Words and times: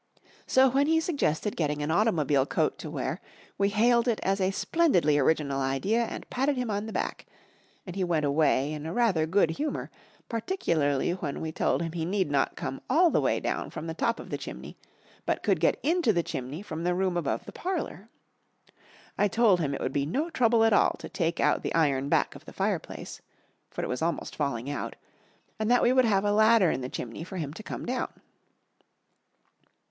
So 0.47 0.67
when 0.67 0.87
he 0.87 0.99
suggested 0.99 1.55
getting 1.55 1.83
an 1.83 1.91
automobile 1.91 2.47
coat 2.47 2.79
to 2.79 2.89
wear, 2.89 3.21
we 3.59 3.69
hailed 3.69 4.07
it 4.07 4.19
as 4.23 4.41
a 4.41 4.49
splendidly 4.49 5.19
original 5.19 5.61
idea, 5.61 6.05
and 6.05 6.27
patted 6.31 6.57
him 6.57 6.71
on 6.71 6.87
the 6.87 6.91
back, 6.91 7.27
and 7.85 7.95
he 7.95 8.03
went 8.03 8.25
away 8.25 8.73
in 8.73 8.87
a 8.87 8.93
rather 8.95 9.27
good 9.27 9.51
humour, 9.51 9.91
particularly 10.27 11.11
when 11.11 11.39
we 11.39 11.51
told 11.51 11.83
him 11.83 11.91
he 11.91 12.03
need 12.03 12.31
not 12.31 12.55
come 12.55 12.81
all 12.89 13.11
the 13.11 13.21
way 13.21 13.39
down 13.39 13.69
from 13.69 13.85
the 13.85 13.93
top 13.93 14.19
of 14.19 14.31
the 14.31 14.39
chimney, 14.39 14.75
but 15.27 15.43
could 15.43 15.59
get 15.59 15.79
into 15.83 16.11
the 16.11 16.23
chimney 16.23 16.63
from 16.63 16.83
the 16.83 16.95
room 16.95 17.15
above 17.15 17.45
the 17.45 17.51
parlour. 17.51 18.09
I 19.19 19.27
told 19.27 19.59
him 19.59 19.71
it 19.75 19.81
would 19.81 19.93
be 19.93 20.07
no 20.07 20.31
trouble 20.31 20.63
at 20.63 20.73
all 20.73 20.95
to 20.97 21.09
take 21.09 21.39
out 21.39 21.61
the 21.61 21.75
iron 21.75 22.09
back 22.09 22.33
of 22.33 22.45
the 22.45 22.53
fireplace, 22.53 23.21
for 23.69 23.83
it 23.83 23.87
was 23.87 24.01
almost 24.01 24.35
falling 24.35 24.67
out, 24.67 24.95
and 25.59 25.69
that 25.69 25.83
we 25.83 25.93
would 25.93 26.05
have 26.05 26.25
a 26.25 26.33
ladder 26.33 26.71
in 26.71 26.81
the 26.81 26.89
chimney 26.89 27.23
for 27.23 27.37
him 27.37 27.53
to 27.53 27.61
come 27.61 27.85
down. 27.85 28.09